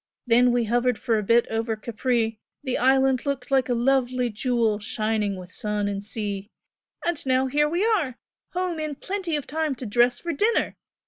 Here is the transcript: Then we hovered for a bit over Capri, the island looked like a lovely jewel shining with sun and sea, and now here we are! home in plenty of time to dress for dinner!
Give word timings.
Then 0.25 0.51
we 0.51 0.63
hovered 0.63 0.97
for 0.97 1.19
a 1.19 1.23
bit 1.23 1.45
over 1.51 1.75
Capri, 1.75 2.39
the 2.63 2.75
island 2.79 3.23
looked 3.23 3.51
like 3.51 3.69
a 3.69 3.75
lovely 3.75 4.31
jewel 4.31 4.79
shining 4.79 5.35
with 5.37 5.51
sun 5.51 5.87
and 5.87 6.03
sea, 6.03 6.49
and 7.05 7.23
now 7.23 7.45
here 7.45 7.69
we 7.69 7.85
are! 7.85 8.15
home 8.53 8.79
in 8.79 8.95
plenty 8.95 9.35
of 9.35 9.45
time 9.45 9.75
to 9.75 9.85
dress 9.85 10.19
for 10.19 10.33
dinner! 10.33 10.73